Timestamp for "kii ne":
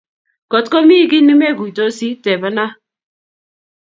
1.09-1.33